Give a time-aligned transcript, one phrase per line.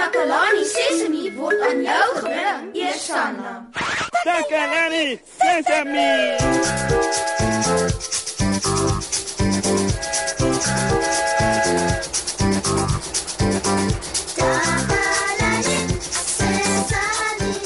[0.00, 3.50] Takalani Sesemi word aan jou gebring, Eersanna.
[4.24, 6.12] Takalani Sesemi.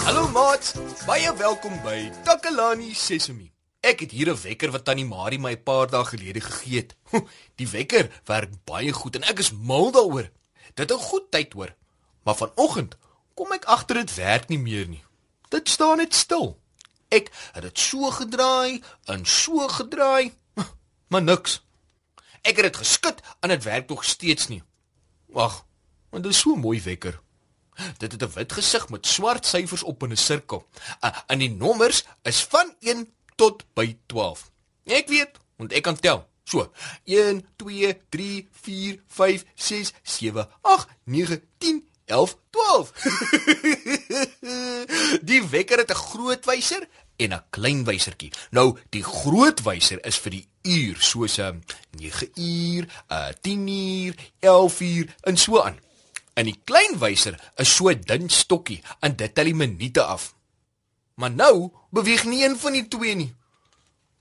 [0.02, 0.74] Hallo maat,
[1.06, 3.46] baie welkom by Takalani Sesemi.
[3.78, 6.96] Ek het hier 'n wekker wat tannie Marie my 'n paar dae gelede gegee het.
[7.58, 10.26] Die wekker werk baie goed en ek is mal daaroor.
[10.74, 11.70] Dit het goed tyd hoor.
[12.24, 12.96] Maar vanoggend
[13.34, 15.02] kom ek agter dit werk nie meer nie.
[15.52, 16.54] Dit staan net stil.
[17.12, 18.82] Ek het dit so gedraai
[19.12, 20.32] en so gedraai,
[21.10, 21.60] maar niks.
[22.42, 24.62] Ek het dit geskit en dit werk nog steeds nie.
[25.34, 25.64] Wag,
[26.10, 27.20] want dit is so mooi wekker.
[27.98, 30.66] Dit het 'n wit gesig met swart syfers op in 'n sirkel.
[31.00, 34.50] Uh, en die nommers is van 1 tot by 12.
[34.84, 36.28] Ek weet, want ek kan tel.
[36.44, 36.72] So,
[37.04, 42.92] 1 2 3 4 5 6 7 8 9 10 11 12.
[45.30, 48.32] die wekker het 'n groot wyser en 'n klein wysertjie.
[48.50, 53.28] Nou, die groot wyser is vir die uur, soos 'n um, 9 uur, 'n uh,
[53.40, 55.78] 10 uur, 11 uur en so aan.
[56.34, 60.34] En die klein wyser is so 'n dun stokkie en dit tel die minute af.
[61.14, 63.34] Maar nou beweeg nie een van die twee nie.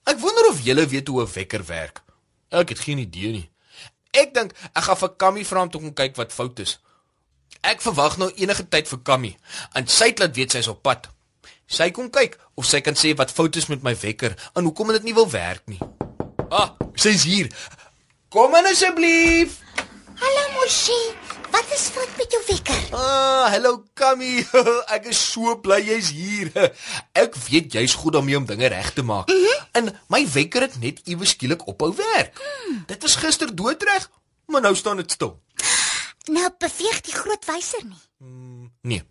[0.03, 2.03] Ek wonder of julle weet hoe 'n wekker werk.
[2.50, 3.50] Ek het geen idee nie.
[4.12, 6.80] Ek dink ek gaan vir Kammy vra om te kom kyk wat fout is.
[7.64, 9.30] Ek verwag nou enige tyd vir Kammy
[9.80, 11.06] en sy het laat weet sy is op pad.
[11.72, 14.92] Sy kom kyk of sy kan sê wat fout is met my wekker en hoekom
[14.92, 15.80] dit nie wil werk nie.
[16.52, 17.47] Ah, sy's hier.
[18.36, 19.61] Kom in asseblief.
[20.19, 20.97] Hallo Moshi,
[21.56, 22.81] wat is fout met jou wekker?
[23.00, 24.44] Ah, hallo Kammy.
[24.97, 26.52] Ek is so bly jy's hier.
[27.23, 29.31] Ek weet jy's goed daarmee om dinge reg te maak.
[29.31, 29.64] Mm -hmm.
[29.80, 32.36] En my wekker het net iewes skielik ophou werk.
[32.36, 32.84] Mm.
[32.91, 34.11] Dit was gister doodreg,
[34.52, 35.39] maar nou staan dit stil.
[36.31, 38.03] Nou beweeg die groot wyser nie.
[38.23, 39.03] Mm, nee.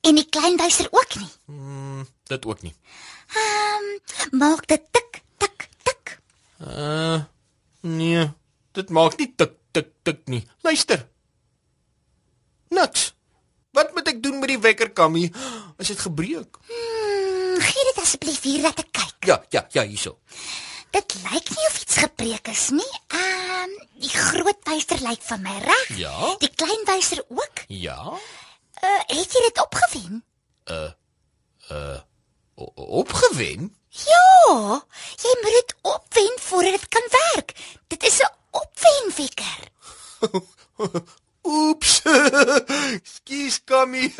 [0.00, 1.28] En die klein wyser ook nie.
[1.46, 2.74] Mm, dit ook nie.
[3.26, 3.90] Ehm,
[4.32, 6.20] um, maak dit tik tik tik.
[6.60, 7.24] Uh,
[7.80, 8.30] nee.
[8.72, 10.46] Dit maak nie tik tik tik nie.
[10.60, 11.08] Luister.
[12.68, 13.12] Niks.
[13.76, 15.26] Wat moet ek doen met die wekker, Kammy?
[15.76, 16.56] Is dit gebreek?
[16.70, 19.28] Hmm, gee dit asseblief hier dat ek kyk.
[19.28, 20.16] Ja, ja, ja, hierso.
[20.96, 22.92] Dit lyk nie of iets gebreek is nie.
[23.12, 23.25] Um,
[24.00, 25.88] die groot wyser lyk van my reg.
[25.98, 26.34] Ja.
[26.42, 27.64] Die klein wyser ook.
[27.68, 28.00] Ja.
[28.82, 30.24] Uh, het jy dit opgewen?
[30.70, 30.90] Uh
[31.70, 31.98] uh
[32.74, 33.76] opgewen?
[33.88, 34.84] Ja,
[35.16, 37.52] jy moet dit opwen voordat dit kan werk.
[37.86, 39.60] Dit is 'n opwenwekker.
[41.46, 42.02] Oeps.
[43.14, 44.14] Skus, Kammy.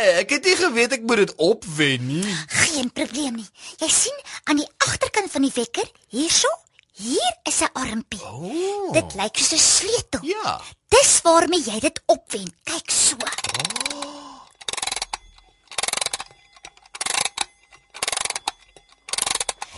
[0.00, 2.36] Ek het nie geweet ek moet dit opwen nie.
[2.46, 3.48] Geen probleem nie.
[3.76, 6.48] Jy sien aan die agterkant van die wekker, hierso,
[7.00, 8.22] hier is 'n armpie.
[8.24, 8.92] Oh.
[8.92, 10.20] Dit lyk soos 'n sleutel.
[10.22, 10.60] Ja.
[10.88, 12.48] Dis waarmee jy dit opwen.
[12.64, 13.16] Kyk so.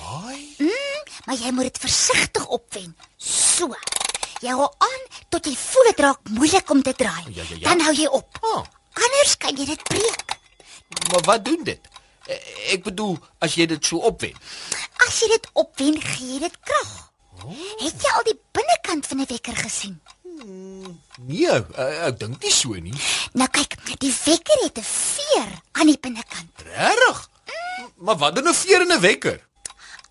[0.02, 0.54] Haai.
[0.58, 2.94] Mm, maar jy moet dit versigtig opwen.
[3.16, 3.70] So.
[4.42, 7.24] Jy hou aan tot jy voel dit raak moeilik om te draai.
[7.30, 7.68] Ja, ja, ja.
[7.68, 8.38] Dan hou jy op.
[8.40, 8.62] Oh.
[8.92, 10.34] Anders kan jy dit breek.
[11.12, 11.88] Maar wat doen dit?
[12.26, 14.34] Eh, Ek bedoel, as jy dit so opwen.
[15.06, 17.11] As jy dit opwen, gee jy dit krag.
[17.44, 17.56] Oh.
[17.82, 20.00] Het jy al die binnekant van 'n wekker gesien?
[21.20, 22.94] Nee, eh, ek dink nie so nie.
[23.32, 26.50] Nou kyk, die wekker het 'n veer aan die binnekant.
[26.74, 27.30] Regtig?
[27.96, 29.40] Maar wat doen 'n veer in 'n wekker?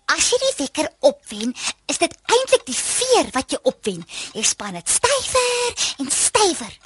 [0.04, 1.54] As jy die wekker opwen,
[1.86, 4.04] is dit eintlik die veer wat jy opwen.
[4.32, 6.78] Jy span dit stywer en stywer.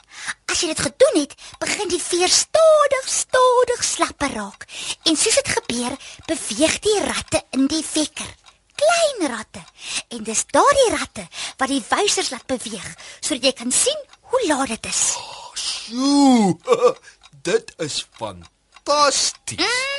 [0.46, 4.66] As jy dit gedoen het, begin die veer stadig, stadig slapper raak.
[5.02, 5.96] En soos dit gebeur,
[6.26, 8.34] beweeg die ratte in die wekker.
[8.76, 9.62] Klein ratte.
[10.08, 11.26] En dis daardie ratte
[11.56, 12.88] wat die wysers laat beweeg
[13.20, 14.00] sodat jy kan sien
[14.30, 15.02] hoe laat dit is.
[15.54, 16.56] Sjoe.
[17.46, 19.58] Dit is fantasties.
[19.58, 19.96] Mhm.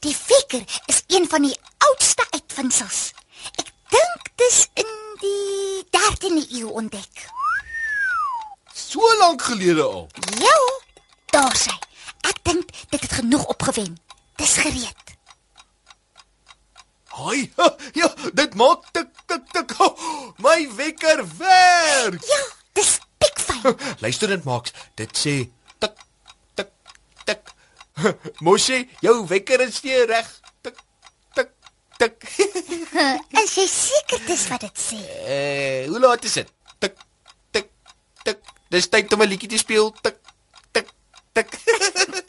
[0.00, 3.12] Die wekker is een van die oudste uitvindings.
[3.60, 7.26] Ek dink dis in die 13de eeu ontdek.
[8.72, 10.08] So lank gelede al.
[10.40, 10.56] Ja,
[11.34, 11.76] daar sy.
[12.24, 13.98] Ek dink dit het genoeg opgewen.
[14.40, 15.05] Dis gereed.
[17.16, 17.50] Haai.
[17.96, 19.72] Ja, dit maak tik tik tik.
[19.80, 22.20] Oh, my wekker werk.
[22.28, 22.40] Ja,
[22.76, 23.76] dis pikfyn.
[24.04, 24.74] Luister dit maaks.
[25.00, 25.36] Dit sê
[25.80, 25.96] tik
[26.60, 26.68] tik
[27.24, 27.54] tik.
[28.44, 30.28] Mosie, jou wekker is weer reg.
[30.66, 30.76] Tik
[31.38, 31.50] tik
[31.96, 32.28] tik.
[33.42, 35.00] Is jy seker dis wat dit sê?
[35.24, 36.52] Eh, hoe laat is dit?
[36.84, 37.00] Tik
[37.56, 37.72] tik
[38.28, 38.44] tik.
[38.72, 39.92] Dis tyd om 'n liedjie te speel.
[40.04, 40.20] Tik
[40.76, 40.92] tik
[41.32, 41.56] tik.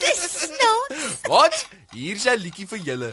[0.00, 1.24] Dis snaaks.
[1.28, 1.66] Wat?
[1.92, 3.12] Hier's 'n liedjie vir julle.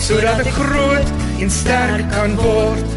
[0.00, 1.10] Sodat ek groot
[1.44, 2.92] en sterk kan word.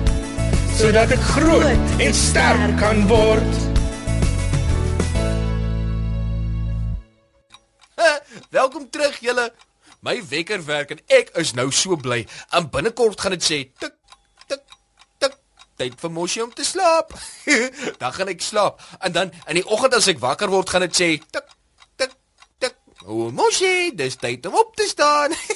[0.79, 3.57] Sodat ek groot en sterk kan word.
[8.53, 9.49] Welkom terug julle.
[9.99, 12.21] My wekker werk en ek is nou so bly.
[12.55, 13.95] En binnekort gaan dit sê tik
[14.47, 14.63] tik
[15.19, 15.35] tik
[15.81, 17.11] tyd vir Moshi om te slaap.
[18.01, 21.01] dan gaan ek slaap en dan in die oggend as ek wakker word gaan dit
[21.01, 21.51] sê tik
[21.99, 22.15] tik
[22.63, 22.79] tik.
[23.03, 25.35] O Moshi, dis tyd om op te staan.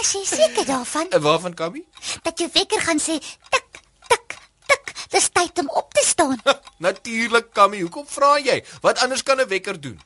[0.00, 1.84] As jy seker daarvan en waarvan Kabi?
[2.22, 3.18] dat jou wekker gaan sê
[3.52, 4.36] tik tik
[4.66, 6.40] tik, dis tyd om op te staan.
[6.86, 8.64] Natuurlik Kami, hoekom vra jy?
[8.80, 10.00] Wat anders kan 'n wekker doen?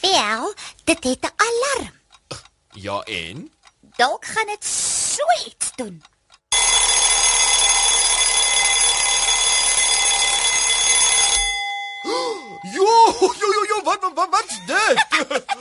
[0.00, 0.54] Wel,
[0.84, 1.94] dit het 'n alarm.
[2.72, 3.52] Ja en?
[3.96, 6.02] Dalk gaan dit so iets doen.
[12.76, 12.88] Jo,
[13.20, 14.96] jo jo jo, wat wat wat's dit?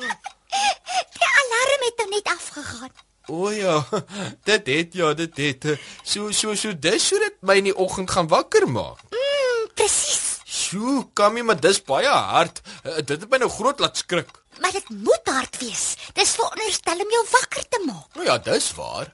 [1.15, 2.91] Die alarm het nou net afgegaan.
[3.27, 4.03] O ja,
[4.49, 5.67] dit het ja, dit het.
[6.03, 9.01] So so so dis hoe dit my in die oggend gaan wakker maak.
[9.11, 10.23] Mm, presies.
[10.55, 12.61] Sjoe, Kami, maar dis baie hard.
[12.85, 14.29] Uh, dit het my nou groot laat skrik.
[14.63, 15.85] Maar dit moet hard wees.
[16.15, 18.07] Dis veronderstel om jou wakker te maak.
[18.15, 19.11] Nou ja, dis waar.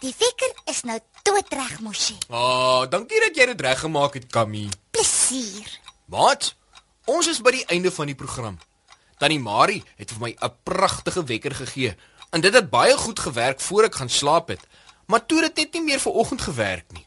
[0.00, 2.14] Die wekker is nou doodreg, Moshi.
[2.28, 4.68] Ah, oh, dankie dat jy dit reggemaak het, Kami.
[4.94, 5.66] Plesier.
[6.12, 6.52] Maat,
[7.10, 8.60] ons is by die einde van die program.
[9.18, 11.96] Tannie Marie het vir my 'n pragtige wekker gegee.
[12.36, 14.60] En dit het baie goed gewerk voor ek gaan slaap het.
[15.06, 17.06] Maar toe dit net nie meer vir oggend gewerk nie.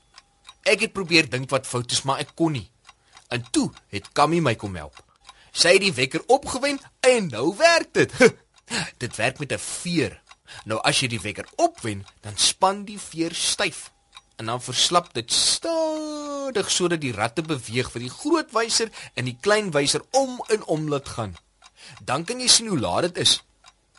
[0.65, 2.65] Ek het probeer dink wat fout is, maar ek kon nie.
[3.29, 4.97] En toe het Kammy my kom help.
[5.53, 8.15] Sy het die wekker opgewen en nou werk dit.
[9.03, 10.17] dit werk met 'n veer.
[10.65, 13.91] Nou as jy die wekker opwen, dan span die veer styf
[14.35, 19.37] en dan verslap dit stadig sodat die ratte beweeg vir die groot wyser en die
[19.41, 21.37] klein wyser om en om laat gaan.
[22.01, 23.43] Dan kan jy sien hoe laat dit is.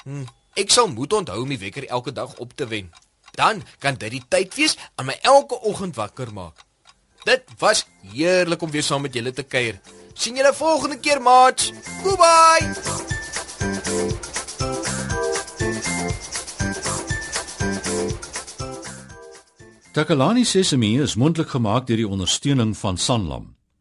[0.03, 2.91] Hm, ek sal moet onthou om die wekker elke dag op te wen.
[3.35, 6.65] Dan kan dit die tyd wees aan my elke oggend wakker maak.
[7.25, 9.81] Dit was heerlik om weer saam met julle te kuier.
[10.15, 11.73] Sien julle volgende keer, maat.
[12.03, 12.73] Goodbye.
[19.93, 23.60] Takalani Sesemi is mondelik gemaak deur die ondersteuning van Sanlam.